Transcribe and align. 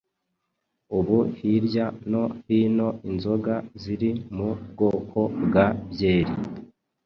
Ubu 0.97 1.17
hirya 1.37 1.85
no 2.11 2.23
hino 2.47 2.89
inzoga 3.09 3.55
ziri 3.81 4.11
mu 4.35 4.49
bwoko 4.71 5.19
bwa 5.43 5.67
byeri 5.91 6.33